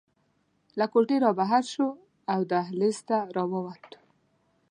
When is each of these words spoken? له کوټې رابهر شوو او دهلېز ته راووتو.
له 0.77 0.85
کوټې 0.93 1.17
رابهر 1.25 1.63
شوو 1.73 1.89
او 2.33 2.39
دهلېز 2.51 2.97
ته 3.09 3.17
راووتو. 3.35 3.99